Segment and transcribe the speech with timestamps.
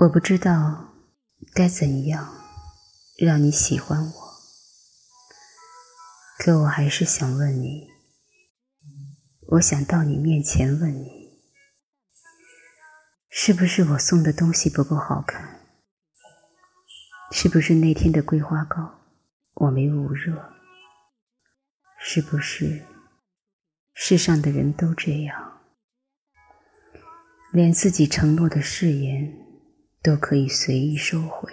[0.00, 0.94] 我不知道
[1.52, 2.32] 该怎样
[3.18, 4.12] 让你喜欢我，
[6.38, 7.88] 可我还是想问你。
[9.48, 11.40] 我想到你面前问你，
[13.28, 15.66] 是不是我送的东西不够好看？
[17.32, 19.00] 是不是那天的桂花糕
[19.54, 20.52] 我没捂热？
[21.98, 22.86] 是不是
[23.94, 25.60] 世上的人都这样，
[27.52, 29.47] 连自己承诺的誓言？
[30.08, 31.52] 都可以随意收回。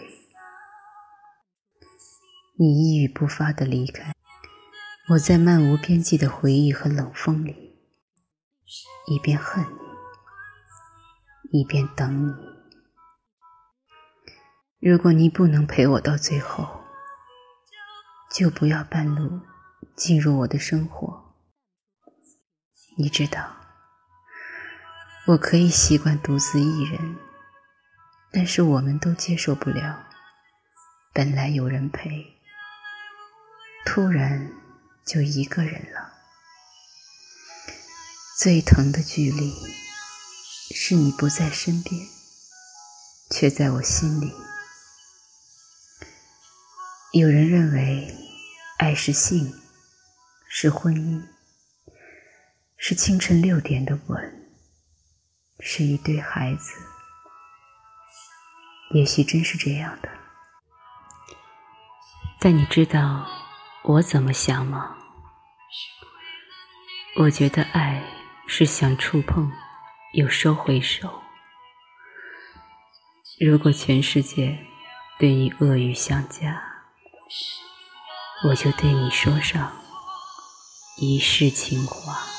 [2.57, 4.15] 你一语不发的离开，
[5.09, 7.77] 我在漫无边际的回忆和冷风里，
[9.07, 9.61] 一边恨
[11.51, 12.33] 你，一边等你。
[14.89, 16.79] 如果你不能陪我到最后，
[18.33, 19.41] 就不要半路
[19.97, 21.35] 进入我的生活。
[22.97, 23.53] 你知道，
[25.27, 27.17] 我可以习惯独自一人。
[28.31, 30.07] 但是我们都接受不了，
[31.13, 32.37] 本来有人陪，
[33.85, 34.51] 突然
[35.05, 36.13] 就一个人了。
[38.37, 39.53] 最疼的距离，
[40.75, 42.05] 是你不在身边，
[43.31, 44.33] 却在我心里。
[47.13, 48.13] 有人认为，
[48.79, 49.53] 爱是性，
[50.49, 51.23] 是婚姻，
[52.75, 54.49] 是清晨六点的吻，
[55.61, 56.73] 是一对孩子。
[58.91, 60.09] 也许真是这样的，
[62.39, 63.27] 但你知道
[63.83, 64.95] 我怎么想吗？
[67.17, 68.03] 我觉得爱
[68.45, 69.51] 是想触碰
[70.13, 71.21] 又收回手。
[73.39, 74.65] 如果全世界
[75.17, 76.61] 对你恶语相加，
[78.47, 79.71] 我就对你说上
[80.97, 82.34] 一世情话。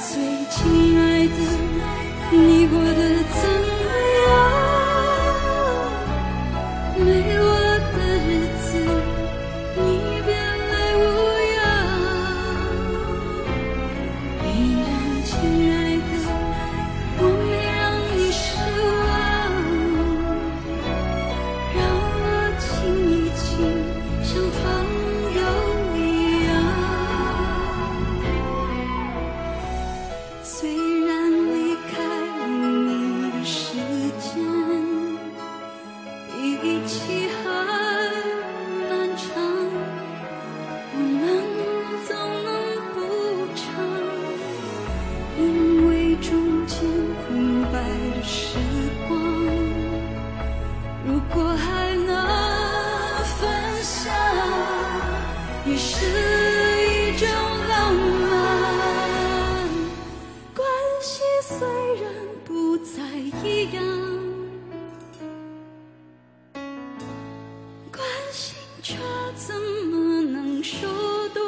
[0.00, 1.38] 最亲爱的
[2.32, 3.68] 你过得怎么
[4.26, 4.28] 样？
[7.06, 7.33] 没
[36.64, 37.52] 一起很
[38.88, 39.26] 漫长
[40.92, 41.22] 我们
[42.06, 42.48] 总能
[42.94, 42.96] 补
[43.54, 43.62] 偿
[45.38, 45.42] 因
[45.86, 46.80] 为中间
[47.26, 47.74] 空白
[48.16, 48.56] 的时
[49.06, 49.12] 光
[51.04, 52.16] 如果还能
[53.36, 53.46] 分
[53.82, 54.10] 享
[55.66, 56.06] 也是
[56.88, 57.28] 一种
[57.68, 59.68] 浪漫
[60.54, 60.66] 关
[61.02, 61.68] 系虽
[62.00, 62.10] 然
[62.42, 63.02] 不再
[63.46, 64.13] 一样。
[69.36, 69.54] 怎
[69.90, 70.88] 么能说
[71.34, 71.44] 断？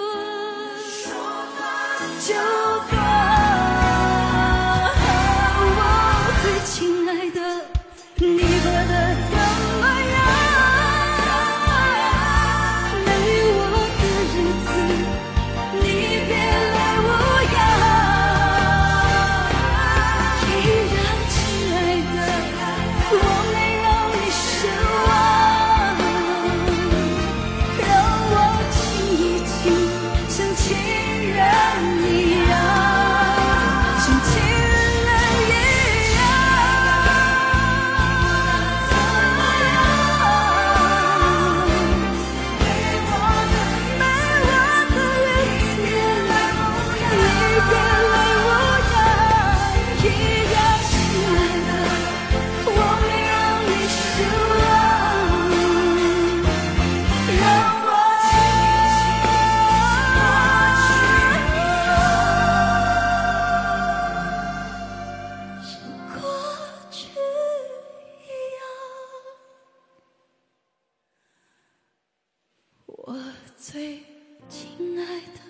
[73.07, 73.15] 我
[73.57, 74.01] 最
[74.49, 75.41] 亲爱的